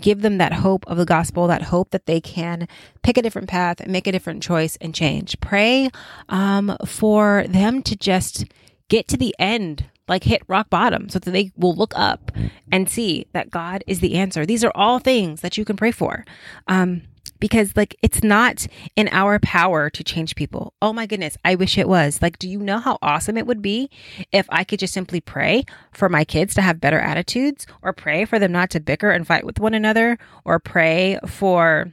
give 0.00 0.22
them 0.22 0.38
that 0.38 0.54
hope 0.54 0.84
of 0.86 0.96
the 0.96 1.04
gospel, 1.04 1.46
that 1.46 1.62
hope 1.64 1.90
that 1.90 2.06
they 2.06 2.20
can 2.20 2.66
pick 3.02 3.16
a 3.16 3.22
different 3.22 3.48
path, 3.48 3.80
and 3.80 3.92
make 3.92 4.06
a 4.06 4.12
different 4.12 4.42
choice 4.42 4.76
and 4.80 4.94
change. 4.94 5.38
Pray 5.40 5.90
um, 6.28 6.76
for 6.86 7.44
them 7.48 7.82
to 7.82 7.96
just 7.96 8.46
get 8.88 9.06
to 9.08 9.16
the 9.16 9.34
end 9.38 9.86
like 10.12 10.24
hit 10.24 10.42
rock 10.46 10.68
bottom 10.68 11.08
so 11.08 11.18
that 11.18 11.30
they 11.30 11.50
will 11.56 11.74
look 11.74 11.92
up 11.96 12.30
and 12.70 12.88
see 12.88 13.26
that 13.32 13.50
God 13.50 13.82
is 13.86 14.00
the 14.00 14.14
answer. 14.14 14.44
These 14.44 14.62
are 14.62 14.72
all 14.74 14.98
things 14.98 15.40
that 15.40 15.56
you 15.56 15.64
can 15.64 15.76
pray 15.76 15.90
for. 15.90 16.24
Um, 16.68 17.02
because 17.40 17.74
like 17.76 17.96
it's 18.02 18.22
not 18.22 18.66
in 18.94 19.08
our 19.10 19.38
power 19.40 19.90
to 19.90 20.04
change 20.04 20.36
people. 20.36 20.74
Oh 20.82 20.92
my 20.92 21.06
goodness, 21.06 21.36
I 21.44 21.54
wish 21.54 21.78
it 21.78 21.88
was. 21.88 22.20
Like 22.20 22.38
do 22.38 22.48
you 22.48 22.60
know 22.60 22.78
how 22.78 22.98
awesome 23.00 23.36
it 23.38 23.46
would 23.46 23.62
be 23.62 23.90
if 24.30 24.46
I 24.50 24.64
could 24.64 24.78
just 24.78 24.94
simply 24.94 25.20
pray 25.20 25.64
for 25.92 26.08
my 26.08 26.24
kids 26.24 26.54
to 26.54 26.62
have 26.62 26.80
better 26.80 27.00
attitudes 27.00 27.66
or 27.80 27.92
pray 27.92 28.26
for 28.26 28.38
them 28.38 28.52
not 28.52 28.70
to 28.70 28.80
bicker 28.80 29.10
and 29.10 29.26
fight 29.26 29.44
with 29.44 29.58
one 29.58 29.74
another 29.74 30.18
or 30.44 30.60
pray 30.60 31.18
for 31.26 31.92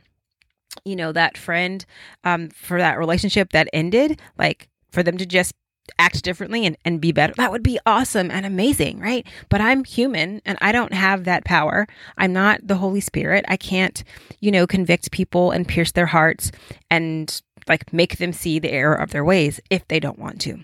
you 0.84 0.96
know 0.96 1.12
that 1.12 1.38
friend 1.38 1.86
um 2.24 2.50
for 2.50 2.78
that 2.78 3.00
relationship 3.00 3.52
that 3.52 3.70
ended 3.74 4.22
like 4.38 4.70
for 4.92 5.04
them 5.04 5.18
to 5.18 5.26
just 5.26 5.54
act 5.98 6.24
differently 6.24 6.66
and, 6.66 6.78
and 6.86 7.02
be 7.02 7.12
better. 7.12 7.34
That 7.36 7.52
would 7.52 7.64
be 7.64 7.80
awesome 7.86 8.30
and 8.32 8.46
amazing, 8.46 9.00
right? 9.00 9.26
But 9.50 9.62
I'm 9.62 9.84
human 9.84 10.42
and 10.46 10.58
I 10.62 10.72
don't 10.72 10.94
have 10.94 11.24
that 11.24 11.46
power. 11.46 11.88
I'm 12.18 12.34
not 12.34 12.66
the 12.66 12.76
Holy 12.76 13.02
Spirit. 13.02 13.46
I 13.48 13.58
can't, 13.58 14.04
you 14.40 14.52
know, 14.52 14.68
convict 14.68 15.12
people 15.12 15.52
and 15.52 15.68
pierce 15.68 15.92
their 15.92 16.06
hearts 16.06 16.52
and 16.90 17.42
like 17.68 17.92
make 17.94 18.18
them 18.18 18.34
see 18.34 18.60
the 18.60 18.72
error 18.72 18.96
of 18.96 19.12
their 19.12 19.26
ways 19.26 19.60
if 19.70 19.88
they 19.88 20.00
don't 20.00 20.20
want 20.20 20.42
to. 20.42 20.60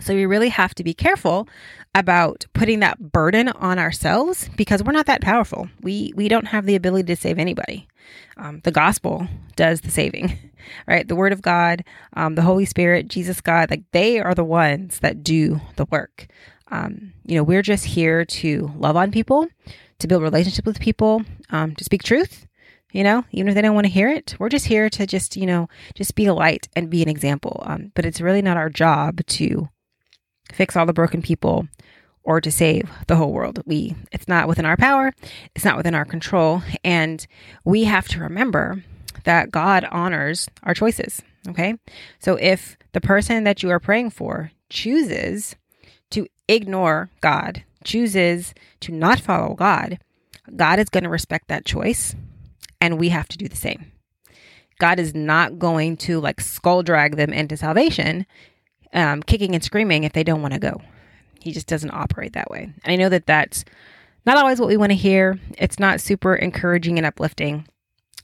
So 0.00 0.14
we 0.14 0.26
really 0.26 0.50
have 0.50 0.74
to 0.74 0.84
be 0.84 0.92
careful 0.92 1.48
about 1.94 2.44
putting 2.52 2.80
that 2.80 2.98
burden 3.12 3.48
on 3.48 3.78
ourselves 3.78 4.50
because 4.56 4.82
we're 4.82 4.92
not 4.92 5.06
that 5.06 5.22
powerful. 5.22 5.68
We 5.80 6.12
we 6.14 6.28
don't 6.28 6.48
have 6.48 6.66
the 6.66 6.74
ability 6.74 7.06
to 7.14 7.16
save 7.16 7.38
anybody. 7.38 7.88
Um, 8.36 8.60
the 8.64 8.70
gospel 8.70 9.26
does 9.56 9.80
the 9.80 9.90
saving, 9.90 10.38
right? 10.86 11.06
The 11.06 11.16
Word 11.16 11.32
of 11.32 11.42
God, 11.42 11.84
um, 12.14 12.34
the 12.34 12.42
Holy 12.42 12.64
Spirit, 12.64 13.08
Jesus, 13.08 13.40
God, 13.40 13.70
like 13.70 13.84
they 13.92 14.20
are 14.20 14.34
the 14.34 14.44
ones 14.44 15.00
that 15.00 15.22
do 15.22 15.60
the 15.76 15.86
work. 15.86 16.26
Um, 16.68 17.12
you 17.24 17.36
know, 17.36 17.42
we're 17.42 17.62
just 17.62 17.84
here 17.84 18.24
to 18.24 18.72
love 18.76 18.96
on 18.96 19.10
people, 19.10 19.46
to 19.98 20.08
build 20.08 20.22
relationship 20.22 20.66
with 20.66 20.80
people, 20.80 21.22
um, 21.50 21.74
to 21.76 21.84
speak 21.84 22.02
truth. 22.02 22.46
You 22.92 23.04
know, 23.04 23.24
even 23.32 23.48
if 23.48 23.54
they 23.54 23.62
don't 23.62 23.74
want 23.74 23.86
to 23.86 23.92
hear 23.92 24.08
it, 24.08 24.36
we're 24.38 24.48
just 24.48 24.66
here 24.66 24.88
to 24.88 25.06
just 25.06 25.36
you 25.36 25.44
know 25.44 25.68
just 25.94 26.14
be 26.14 26.26
a 26.26 26.34
light 26.34 26.68
and 26.74 26.88
be 26.88 27.02
an 27.02 27.08
example. 27.08 27.62
Um, 27.66 27.92
but 27.94 28.06
it's 28.06 28.20
really 28.20 28.42
not 28.42 28.56
our 28.56 28.70
job 28.70 29.24
to 29.26 29.68
fix 30.52 30.76
all 30.76 30.86
the 30.86 30.92
broken 30.92 31.20
people 31.20 31.68
or 32.22 32.40
to 32.40 32.50
save 32.50 32.90
the 33.06 33.16
whole 33.16 33.32
world. 33.32 33.62
We 33.66 33.94
it's 34.12 34.28
not 34.28 34.48
within 34.48 34.66
our 34.66 34.76
power, 34.76 35.12
it's 35.54 35.64
not 35.64 35.76
within 35.76 35.94
our 35.94 36.04
control, 36.04 36.62
and 36.84 37.26
we 37.64 37.84
have 37.84 38.08
to 38.08 38.20
remember 38.20 38.82
that 39.24 39.50
God 39.50 39.86
honors 39.90 40.48
our 40.62 40.74
choices, 40.74 41.22
okay? 41.48 41.74
So 42.18 42.36
if 42.36 42.76
the 42.92 43.00
person 43.00 43.44
that 43.44 43.62
you 43.62 43.70
are 43.70 43.80
praying 43.80 44.10
for 44.10 44.52
chooses 44.68 45.56
to 46.10 46.26
ignore 46.48 47.10
God, 47.20 47.64
chooses 47.84 48.54
to 48.80 48.92
not 48.92 49.20
follow 49.20 49.54
God, 49.54 49.98
God 50.54 50.78
is 50.78 50.88
going 50.88 51.04
to 51.04 51.10
respect 51.10 51.48
that 51.48 51.64
choice, 51.64 52.14
and 52.80 52.98
we 52.98 53.08
have 53.08 53.28
to 53.28 53.38
do 53.38 53.48
the 53.48 53.56
same. 53.56 53.92
God 54.78 54.98
is 54.98 55.14
not 55.14 55.58
going 55.58 55.96
to 55.98 56.20
like 56.20 56.40
skull 56.40 56.82
drag 56.82 57.16
them 57.16 57.32
into 57.32 57.56
salvation 57.56 58.26
um, 58.92 59.22
kicking 59.22 59.54
and 59.54 59.62
screaming 59.62 60.04
if 60.04 60.12
they 60.12 60.24
don't 60.24 60.42
want 60.42 60.54
to 60.54 60.60
go. 60.60 60.80
He 61.40 61.52
just 61.52 61.66
doesn't 61.66 61.90
operate 61.90 62.32
that 62.32 62.50
way. 62.50 62.72
And 62.84 62.92
I 62.92 62.96
know 62.96 63.08
that 63.08 63.26
that's 63.26 63.64
not 64.24 64.36
always 64.36 64.58
what 64.58 64.68
we 64.68 64.76
want 64.76 64.90
to 64.90 64.96
hear. 64.96 65.38
It's 65.58 65.78
not 65.78 66.00
super 66.00 66.34
encouraging 66.34 66.98
and 66.98 67.06
uplifting, 67.06 67.68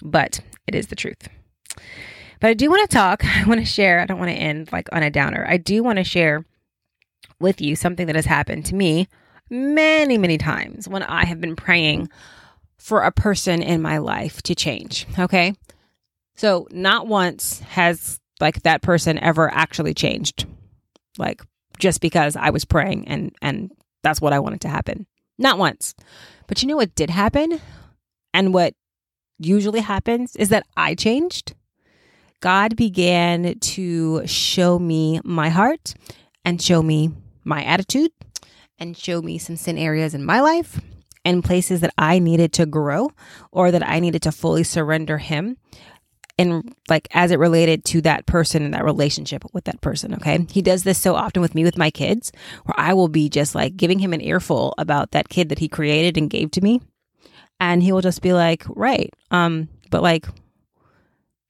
but 0.02 0.40
it 0.66 0.74
is 0.74 0.88
the 0.88 0.96
truth. 0.96 1.28
But 2.40 2.50
I 2.50 2.54
do 2.54 2.70
want 2.70 2.88
to 2.88 2.94
talk, 2.94 3.24
I 3.36 3.44
want 3.44 3.60
to 3.60 3.66
share, 3.66 4.00
I 4.00 4.06
don't 4.06 4.18
want 4.18 4.30
to 4.30 4.36
end 4.36 4.70
like 4.72 4.88
on 4.92 5.02
a 5.02 5.10
downer. 5.10 5.46
I 5.48 5.56
do 5.56 5.82
want 5.82 5.98
to 5.98 6.04
share 6.04 6.44
with 7.40 7.60
you 7.60 7.76
something 7.76 8.06
that 8.06 8.16
has 8.16 8.26
happened 8.26 8.66
to 8.66 8.74
me 8.74 9.08
many, 9.50 10.18
many 10.18 10.38
times 10.38 10.88
when 10.88 11.02
I 11.02 11.24
have 11.24 11.40
been 11.40 11.56
praying 11.56 12.08
for 12.78 13.02
a 13.02 13.12
person 13.12 13.62
in 13.62 13.82
my 13.82 13.98
life 13.98 14.42
to 14.42 14.54
change. 14.54 15.06
Okay. 15.18 15.54
So, 16.34 16.66
not 16.70 17.06
once 17.06 17.60
has 17.60 18.18
like 18.40 18.62
that 18.62 18.82
person 18.82 19.18
ever 19.18 19.52
actually 19.52 19.94
changed 19.94 20.46
like 21.18 21.42
just 21.78 22.00
because 22.00 22.36
I 22.36 22.50
was 22.50 22.64
praying 22.64 23.08
and 23.08 23.34
and 23.40 23.70
that's 24.02 24.20
what 24.20 24.32
I 24.32 24.40
wanted 24.40 24.60
to 24.62 24.68
happen. 24.68 25.06
Not 25.38 25.58
once. 25.58 25.94
But 26.46 26.62
you 26.62 26.68
know 26.68 26.76
what 26.76 26.94
did 26.94 27.10
happen? 27.10 27.60
And 28.34 28.52
what 28.52 28.74
usually 29.38 29.80
happens 29.80 30.36
is 30.36 30.48
that 30.50 30.66
I 30.76 30.94
changed. 30.94 31.54
God 32.40 32.76
began 32.76 33.58
to 33.58 34.26
show 34.26 34.78
me 34.78 35.20
my 35.24 35.48
heart 35.48 35.94
and 36.44 36.60
show 36.60 36.82
me 36.82 37.10
my 37.44 37.62
attitude 37.62 38.10
and 38.78 38.96
show 38.96 39.22
me 39.22 39.38
some 39.38 39.56
sin 39.56 39.78
areas 39.78 40.14
in 40.14 40.24
my 40.24 40.40
life 40.40 40.80
and 41.24 41.44
places 41.44 41.80
that 41.80 41.94
I 41.96 42.18
needed 42.18 42.52
to 42.54 42.66
grow 42.66 43.12
or 43.52 43.70
that 43.70 43.88
I 43.88 44.00
needed 44.00 44.22
to 44.22 44.32
fully 44.32 44.64
surrender 44.64 45.18
Him 45.18 45.56
and 46.38 46.74
like 46.88 47.08
as 47.12 47.30
it 47.30 47.38
related 47.38 47.84
to 47.84 48.00
that 48.02 48.26
person 48.26 48.62
and 48.62 48.74
that 48.74 48.84
relationship 48.84 49.44
with 49.52 49.64
that 49.64 49.80
person. 49.80 50.14
Okay. 50.14 50.46
He 50.50 50.62
does 50.62 50.82
this 50.82 50.98
so 50.98 51.14
often 51.14 51.42
with 51.42 51.54
me 51.54 51.64
with 51.64 51.78
my 51.78 51.90
kids, 51.90 52.32
where 52.64 52.74
I 52.78 52.94
will 52.94 53.08
be 53.08 53.28
just 53.28 53.54
like 53.54 53.76
giving 53.76 53.98
him 53.98 54.12
an 54.12 54.20
earful 54.20 54.74
about 54.78 55.12
that 55.12 55.28
kid 55.28 55.48
that 55.50 55.58
he 55.58 55.68
created 55.68 56.16
and 56.16 56.30
gave 56.30 56.50
to 56.52 56.60
me. 56.60 56.80
And 57.62 57.80
he 57.80 57.92
will 57.92 58.00
just 58.00 58.22
be 58.22 58.32
like, 58.32 58.64
right. 58.70 59.14
Um, 59.30 59.68
but 59.88 60.02
like, 60.02 60.26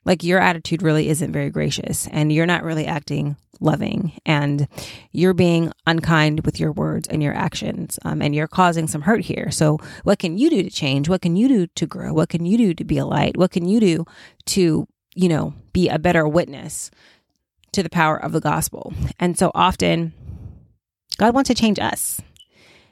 like 0.05 0.23
your 0.23 0.41
attitude 0.41 0.83
really 0.83 1.09
isn't 1.09 1.33
very 1.33 1.49
gracious 1.49 2.07
and 2.09 2.31
you're 2.31 2.45
not 2.45 2.65
really 2.65 2.85
acting 2.85 3.37
loving 3.61 4.13
and 4.27 4.69
you're 5.13 5.33
being 5.33 5.73
unkind 5.87 6.45
with 6.45 6.61
your 6.61 6.71
words 6.71 7.09
and 7.09 7.23
your 7.23 7.33
actions 7.33 7.99
um, 8.05 8.21
and 8.21 8.35
you're 8.35 8.47
causing 8.47 8.87
some 8.87 9.01
hurt 9.01 9.23
here. 9.23 9.51
So 9.51 9.79
what 10.03 10.19
can 10.19 10.37
you 10.37 10.51
do 10.51 10.63
to 10.63 10.69
change? 10.69 11.09
What 11.09 11.23
can 11.23 11.35
you 11.35 11.49
do 11.49 11.67
to 11.67 11.87
grow? 11.87 12.13
What 12.13 12.29
can 12.29 12.45
you 12.45 12.59
do 12.59 12.75
to 12.75 12.85
be 12.85 12.99
a 12.99 13.07
light? 13.07 13.39
What 13.39 13.51
can 13.51 13.67
you 13.67 13.81
do 13.81 14.05
to 14.47 14.87
you 15.15 15.29
know 15.31 15.55
be 15.73 15.89
a 15.89 15.99
better 15.99 16.29
witness 16.29 16.91
to 17.73 17.83
the 17.83 17.89
power 17.89 18.23
of 18.23 18.33
the 18.33 18.41
gospel? 18.41 18.93
And 19.19 19.39
so 19.39 19.51
often 19.55 20.13
god 21.17 21.33
wants 21.35 21.49
to 21.49 21.55
change 21.55 21.79
us. 21.79 22.21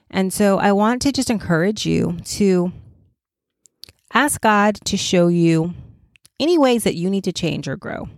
And 0.09 0.33
so 0.33 0.57
i 0.57 0.71
want 0.71 1.03
to 1.03 1.11
just 1.11 1.29
encourage 1.29 1.85
you 1.85 2.17
to 2.25 2.71
ask 4.13 4.41
god 4.41 4.75
to 4.85 4.97
show 4.97 5.27
you 5.27 5.73
any 6.39 6.57
ways 6.57 6.83
that 6.83 6.95
you 6.95 7.09
need 7.09 7.23
to 7.23 7.31
change 7.31 7.67
or 7.67 7.77
grow. 7.77 8.09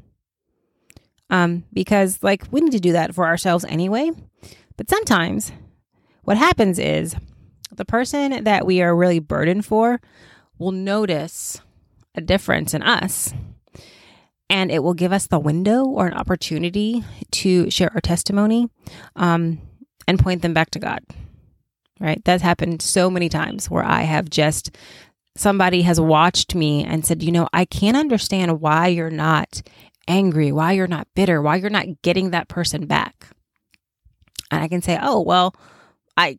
Um, 1.29 1.63
because, 1.73 2.19
like, 2.21 2.45
we 2.51 2.61
need 2.61 2.71
to 2.71 2.79
do 2.79 2.93
that 2.93 3.13
for 3.13 3.25
ourselves 3.25 3.65
anyway. 3.65 4.11
But 4.77 4.89
sometimes 4.89 5.51
what 6.23 6.37
happens 6.37 6.79
is 6.79 7.15
the 7.71 7.85
person 7.85 8.43
that 8.43 8.65
we 8.65 8.81
are 8.81 8.95
really 8.95 9.19
burdened 9.19 9.65
for 9.65 9.99
will 10.57 10.71
notice 10.71 11.59
a 12.15 12.21
difference 12.21 12.73
in 12.73 12.83
us 12.83 13.33
and 14.49 14.71
it 14.71 14.83
will 14.83 14.93
give 14.93 15.11
us 15.11 15.27
the 15.27 15.39
window 15.39 15.83
or 15.85 16.05
an 16.05 16.13
opportunity 16.13 17.03
to 17.31 17.69
share 17.71 17.91
our 17.93 18.01
testimony 18.01 18.69
um, 19.15 19.59
and 20.07 20.19
point 20.19 20.41
them 20.41 20.53
back 20.53 20.69
to 20.71 20.79
God. 20.79 20.99
Right? 21.99 22.21
That's 22.25 22.43
happened 22.43 22.81
so 22.81 23.09
many 23.09 23.29
times 23.29 23.69
where 23.69 23.83
I 23.83 24.01
have 24.01 24.29
just 24.29 24.75
somebody 25.35 25.81
has 25.81 25.99
watched 25.99 26.55
me 26.55 26.83
and 26.83 27.05
said, 27.05 27.23
you 27.23 27.31
know, 27.31 27.47
I 27.53 27.65
can't 27.65 27.97
understand 27.97 28.61
why 28.61 28.87
you're 28.87 29.09
not 29.09 29.61
angry, 30.07 30.51
why 30.51 30.73
you're 30.73 30.87
not 30.87 31.07
bitter, 31.15 31.41
why 31.41 31.55
you're 31.55 31.69
not 31.69 32.01
getting 32.01 32.31
that 32.31 32.47
person 32.47 32.85
back. 32.85 33.27
And 34.51 34.61
I 34.61 34.67
can 34.67 34.81
say, 34.81 34.99
oh, 35.01 35.21
well, 35.21 35.55
I, 36.15 36.37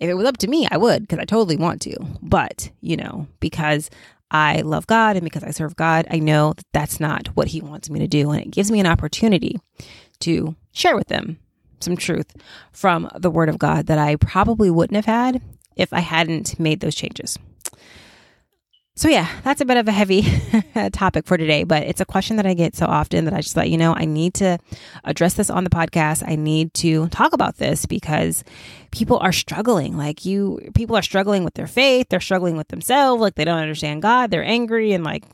if 0.00 0.08
it 0.08 0.14
was 0.14 0.26
up 0.26 0.38
to 0.38 0.48
me, 0.48 0.66
I 0.70 0.76
would 0.76 1.02
because 1.02 1.18
I 1.18 1.24
totally 1.24 1.56
want 1.56 1.82
to. 1.82 1.96
But, 2.20 2.70
you 2.80 2.96
know, 2.96 3.28
because 3.38 3.90
I 4.30 4.62
love 4.62 4.86
God 4.86 5.16
and 5.16 5.24
because 5.24 5.44
I 5.44 5.50
serve 5.50 5.76
God, 5.76 6.06
I 6.10 6.18
know 6.18 6.54
that 6.54 6.66
that's 6.72 6.98
not 6.98 7.28
what 7.28 7.48
He 7.48 7.60
wants 7.60 7.90
me 7.90 8.00
to 8.00 8.08
do. 8.08 8.30
And 8.30 8.42
it 8.42 8.50
gives 8.50 8.70
me 8.70 8.80
an 8.80 8.86
opportunity 8.86 9.60
to 10.20 10.56
share 10.72 10.96
with 10.96 11.08
them 11.08 11.38
some 11.78 11.96
truth 11.96 12.34
from 12.72 13.08
the 13.14 13.30
Word 13.30 13.48
of 13.48 13.58
God 13.58 13.86
that 13.86 13.98
I 13.98 14.16
probably 14.16 14.70
wouldn't 14.70 14.96
have 14.96 15.04
had 15.04 15.40
if 15.76 15.92
I 15.92 16.00
hadn't 16.00 16.58
made 16.58 16.80
those 16.80 16.94
changes. 16.94 17.38
So, 18.96 19.08
yeah, 19.08 19.28
that's 19.42 19.60
a 19.60 19.64
bit 19.64 19.76
of 19.76 19.88
a 19.88 19.92
heavy 19.92 20.22
topic 20.92 21.26
for 21.26 21.36
today, 21.36 21.64
but 21.64 21.82
it's 21.82 22.00
a 22.00 22.04
question 22.04 22.36
that 22.36 22.46
I 22.46 22.54
get 22.54 22.76
so 22.76 22.86
often 22.86 23.24
that 23.24 23.34
I 23.34 23.40
just 23.40 23.52
thought, 23.52 23.68
you 23.68 23.76
know, 23.76 23.92
I 23.92 24.04
need 24.04 24.34
to 24.34 24.58
address 25.02 25.34
this 25.34 25.50
on 25.50 25.64
the 25.64 25.70
podcast. 25.70 26.22
I 26.24 26.36
need 26.36 26.72
to 26.74 27.08
talk 27.08 27.32
about 27.32 27.56
this 27.56 27.86
because 27.86 28.44
people 28.92 29.18
are 29.18 29.32
struggling. 29.32 29.96
Like, 29.96 30.24
you, 30.24 30.70
people 30.76 30.94
are 30.94 31.02
struggling 31.02 31.42
with 31.42 31.54
their 31.54 31.66
faith, 31.66 32.06
they're 32.08 32.20
struggling 32.20 32.56
with 32.56 32.68
themselves, 32.68 33.20
like 33.20 33.34
they 33.34 33.44
don't 33.44 33.58
understand 33.58 34.00
God, 34.00 34.30
they're 34.30 34.44
angry 34.44 34.92
and 34.92 35.02
like 35.02 35.24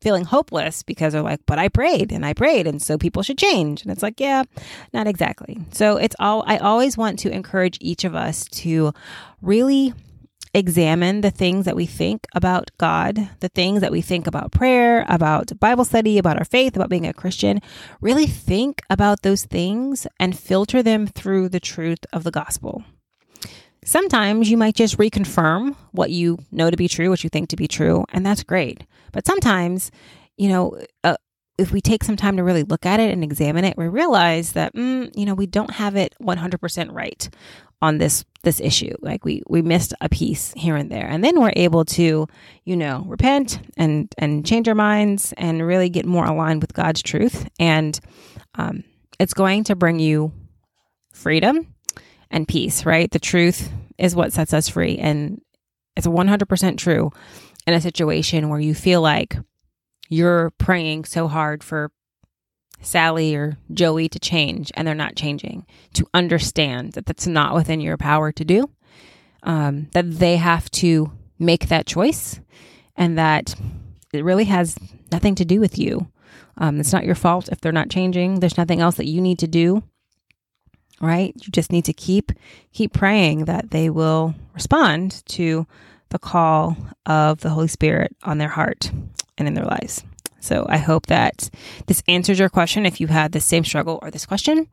feeling 0.00 0.24
hopeless 0.24 0.84
because 0.84 1.12
they're 1.12 1.22
like, 1.22 1.40
but 1.44 1.58
I 1.58 1.68
prayed 1.68 2.12
and 2.12 2.24
I 2.24 2.34
prayed, 2.34 2.68
and 2.68 2.80
so 2.80 2.98
people 2.98 3.24
should 3.24 3.38
change. 3.38 3.82
And 3.82 3.90
it's 3.90 4.04
like, 4.04 4.20
yeah, 4.20 4.44
not 4.92 5.08
exactly. 5.08 5.58
So, 5.72 5.96
it's 5.96 6.14
all, 6.20 6.44
I 6.46 6.58
always 6.58 6.96
want 6.96 7.18
to 7.20 7.32
encourage 7.32 7.78
each 7.80 8.04
of 8.04 8.14
us 8.14 8.44
to 8.44 8.92
really 9.40 9.92
examine 10.54 11.22
the 11.22 11.30
things 11.30 11.64
that 11.64 11.76
we 11.76 11.86
think 11.86 12.26
about 12.34 12.70
God, 12.78 13.30
the 13.40 13.48
things 13.48 13.80
that 13.80 13.92
we 13.92 14.02
think 14.02 14.26
about 14.26 14.52
prayer, 14.52 15.04
about 15.08 15.58
Bible 15.58 15.84
study, 15.84 16.18
about 16.18 16.38
our 16.38 16.44
faith, 16.44 16.76
about 16.76 16.90
being 16.90 17.06
a 17.06 17.12
Christian, 17.12 17.60
really 18.00 18.26
think 18.26 18.82
about 18.90 19.22
those 19.22 19.44
things 19.44 20.06
and 20.20 20.38
filter 20.38 20.82
them 20.82 21.06
through 21.06 21.48
the 21.48 21.60
truth 21.60 22.00
of 22.12 22.24
the 22.24 22.30
gospel. 22.30 22.84
Sometimes 23.84 24.50
you 24.50 24.56
might 24.56 24.76
just 24.76 24.98
reconfirm 24.98 25.74
what 25.90 26.10
you 26.10 26.38
know 26.52 26.70
to 26.70 26.76
be 26.76 26.86
true, 26.86 27.10
what 27.10 27.24
you 27.24 27.30
think 27.30 27.48
to 27.48 27.56
be 27.56 27.66
true, 27.66 28.04
and 28.12 28.24
that's 28.24 28.44
great. 28.44 28.84
But 29.10 29.26
sometimes, 29.26 29.90
you 30.36 30.48
know, 30.48 30.80
uh, 31.02 31.16
if 31.62 31.72
we 31.72 31.80
take 31.80 32.04
some 32.04 32.16
time 32.16 32.36
to 32.36 32.44
really 32.44 32.62
look 32.62 32.84
at 32.84 33.00
it 33.00 33.12
and 33.12 33.24
examine 33.24 33.64
it, 33.64 33.76
we 33.78 33.88
realize 33.88 34.52
that, 34.52 34.74
mm, 34.74 35.10
you 35.16 35.24
know, 35.24 35.34
we 35.34 35.46
don't 35.46 35.72
have 35.72 35.96
it 35.96 36.14
100% 36.20 36.92
right 36.92 37.28
on 37.80 37.98
this 37.98 38.24
this 38.44 38.60
issue 38.60 38.94
like 39.00 39.24
we 39.24 39.42
we 39.48 39.60
missed 39.60 39.92
a 40.00 40.08
piece 40.08 40.52
here 40.56 40.76
and 40.76 40.88
there 40.88 41.06
and 41.06 41.24
then 41.24 41.40
we're 41.40 41.52
able 41.56 41.84
to 41.84 42.28
you 42.64 42.76
know 42.76 43.02
repent 43.08 43.58
and 43.76 44.12
and 44.18 44.46
change 44.46 44.68
our 44.68 44.74
minds 44.74 45.34
and 45.36 45.66
really 45.66 45.88
get 45.88 46.06
more 46.06 46.24
aligned 46.24 46.62
with 46.62 46.72
god's 46.74 47.02
truth 47.02 47.48
and 47.58 47.98
um, 48.54 48.84
it's 49.18 49.34
going 49.34 49.64
to 49.64 49.76
bring 49.76 49.98
you 49.98 50.32
freedom 51.12 51.72
and 52.30 52.48
peace, 52.48 52.84
right? 52.84 53.10
The 53.10 53.20
truth 53.20 53.70
is 53.98 54.16
what 54.16 54.32
sets 54.32 54.52
us 54.52 54.68
free. 54.68 54.98
And 54.98 55.40
it's 55.96 56.06
100% 56.06 56.78
true 56.78 57.10
in 57.66 57.74
a 57.74 57.80
situation 57.80 58.48
where 58.48 58.58
you 58.58 58.74
feel 58.74 59.00
like 59.00 59.36
you're 60.12 60.50
praying 60.58 61.06
so 61.06 61.26
hard 61.26 61.64
for 61.64 61.90
Sally 62.82 63.34
or 63.34 63.56
Joey 63.72 64.10
to 64.10 64.18
change 64.18 64.70
and 64.74 64.86
they're 64.86 64.94
not 64.94 65.16
changing, 65.16 65.64
to 65.94 66.06
understand 66.12 66.92
that 66.92 67.06
that's 67.06 67.26
not 67.26 67.54
within 67.54 67.80
your 67.80 67.96
power 67.96 68.30
to 68.32 68.44
do, 68.44 68.68
um, 69.42 69.88
that 69.92 70.18
they 70.18 70.36
have 70.36 70.70
to 70.72 71.10
make 71.38 71.68
that 71.68 71.86
choice 71.86 72.40
and 72.94 73.16
that 73.16 73.54
it 74.12 74.22
really 74.22 74.44
has 74.44 74.76
nothing 75.10 75.34
to 75.36 75.46
do 75.46 75.60
with 75.60 75.78
you. 75.78 76.06
Um, 76.58 76.78
it's 76.78 76.92
not 76.92 77.06
your 77.06 77.14
fault 77.14 77.48
if 77.48 77.62
they're 77.62 77.72
not 77.72 77.88
changing. 77.88 78.40
There's 78.40 78.58
nothing 78.58 78.80
else 78.80 78.96
that 78.96 79.08
you 79.08 79.22
need 79.22 79.38
to 79.38 79.46
do. 79.46 79.82
Right? 81.00 81.32
You 81.34 81.50
just 81.50 81.72
need 81.72 81.86
to 81.86 81.92
keep 81.92 82.30
keep 82.72 82.92
praying 82.92 83.46
that 83.46 83.70
they 83.70 83.90
will 83.90 84.34
respond 84.54 85.24
to 85.28 85.66
the 86.10 86.18
call 86.18 86.76
of 87.06 87.40
the 87.40 87.48
Holy 87.48 87.66
Spirit 87.66 88.14
on 88.22 88.38
their 88.38 88.50
heart 88.50 88.92
and 89.38 89.48
in 89.48 89.54
their 89.54 89.64
lives. 89.64 90.04
So 90.40 90.66
I 90.68 90.78
hope 90.78 91.06
that 91.06 91.48
this 91.86 92.02
answers 92.08 92.38
your 92.38 92.48
question 92.48 92.84
if 92.84 93.00
you 93.00 93.06
had 93.06 93.30
the 93.30 93.40
same 93.40 93.64
struggle 93.64 94.00
or 94.02 94.10
this 94.10 94.26
question. 94.26 94.66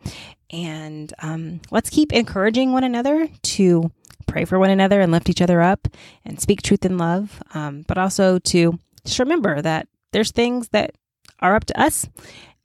And 0.51 1.13
um, 1.20 1.62
let's 1.70 1.92
keep 1.92 2.12
encouraging 2.12 2.74
one 2.74 2.84
another 2.84 3.30
to 3.44 3.92
pray 4.25 4.46
for 4.46 4.58
one 4.58 4.72
another 4.72 5.00
and 5.00 5.12
lift 5.12 5.30
each 5.30 5.42
other 5.42 5.62
up 5.62 5.88
and 6.25 6.39
speak 6.39 6.62
truth 6.62 6.86
in 6.86 6.98
love, 6.98 7.42
um, 7.54 7.84
but 7.88 7.98
also 7.98 8.39
to 8.39 8.80
just 9.06 9.20
remember 9.20 9.62
that 9.62 9.88
there's 10.12 10.32
things 10.32 10.70
that 10.70 10.92
are 11.39 11.56
up 11.56 11.66
to 11.66 11.80
us, 11.80 12.08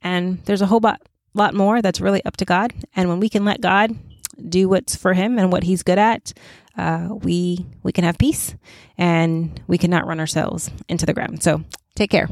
and 0.01 0.43
there's 0.45 0.61
a 0.61 0.65
whole 0.65 0.79
lot, 0.79 1.01
lot 1.33 1.53
more 1.53 1.81
that's 1.81 2.01
really 2.01 2.23
up 2.25 2.37
to 2.37 2.45
God. 2.45 2.73
And 2.95 3.07
when 3.07 3.19
we 3.19 3.29
can 3.29 3.45
let 3.45 3.61
God 3.61 3.95
do 4.49 4.67
what's 4.67 4.95
for 4.95 5.13
Him 5.13 5.39
and 5.39 5.51
what 5.51 5.63
He's 5.63 5.83
good 5.83 5.99
at, 5.99 6.33
uh, 6.77 7.09
we 7.11 7.65
we 7.83 7.91
can 7.91 8.03
have 8.03 8.17
peace, 8.17 8.55
and 8.97 9.61
we 9.67 9.77
cannot 9.77 10.07
run 10.07 10.19
ourselves 10.19 10.69
into 10.89 11.05
the 11.05 11.13
ground. 11.13 11.41
So 11.41 11.63
take 11.95 12.11
care. 12.11 12.29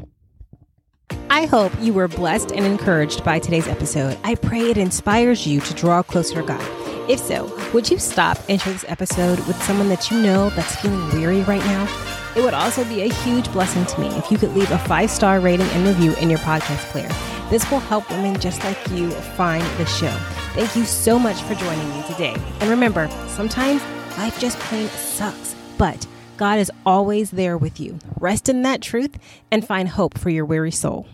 I 1.29 1.45
hope 1.45 1.71
you 1.81 1.93
were 1.93 2.07
blessed 2.07 2.51
and 2.51 2.65
encouraged 2.65 3.23
by 3.23 3.39
today's 3.39 3.67
episode. 3.67 4.17
I 4.23 4.35
pray 4.35 4.69
it 4.69 4.77
inspires 4.77 5.47
you 5.47 5.61
to 5.61 5.73
draw 5.73 6.03
closer 6.03 6.41
to 6.41 6.47
God. 6.47 7.09
If 7.09 7.19
so, 7.19 7.51
would 7.73 7.89
you 7.89 7.97
stop 7.97 8.37
and 8.47 8.61
share 8.61 8.73
this 8.73 8.85
episode 8.87 9.39
with 9.47 9.61
someone 9.63 9.89
that 9.89 10.09
you 10.09 10.21
know 10.21 10.49
that's 10.51 10.75
feeling 10.77 11.09
weary 11.11 11.41
right 11.41 11.63
now? 11.65 11.87
It 12.35 12.43
would 12.43 12.53
also 12.53 12.83
be 12.85 13.01
a 13.01 13.13
huge 13.13 13.51
blessing 13.51 13.85
to 13.85 13.99
me 13.99 14.07
if 14.09 14.31
you 14.31 14.37
could 14.37 14.55
leave 14.55 14.71
a 14.71 14.77
five 14.77 15.09
star 15.09 15.39
rating 15.39 15.67
and 15.67 15.85
review 15.85 16.13
in 16.15 16.29
your 16.29 16.39
podcast 16.39 16.89
player. 16.91 17.09
This 17.49 17.69
will 17.69 17.79
help 17.79 18.09
women 18.09 18.39
just 18.39 18.63
like 18.63 18.77
you 18.91 19.11
find 19.11 19.63
the 19.77 19.85
show. 19.85 20.15
Thank 20.53 20.75
you 20.75 20.85
so 20.85 21.19
much 21.19 21.41
for 21.41 21.55
joining 21.55 21.89
me 21.89 22.03
today. 22.07 22.35
And 22.59 22.69
remember, 22.69 23.09
sometimes 23.27 23.83
life 24.17 24.39
just 24.39 24.57
plain 24.59 24.87
sucks, 24.87 25.55
but 25.77 26.07
God 26.43 26.59
is 26.59 26.69
always 26.85 27.31
there 27.31 27.57
with 27.57 27.79
you. 27.79 27.99
Rest 28.19 28.49
in 28.49 28.63
that 28.63 28.81
truth 28.81 29.17
and 29.49 29.65
find 29.65 29.87
hope 29.87 30.17
for 30.17 30.29
your 30.29 30.43
weary 30.43 30.71
soul. 30.71 31.07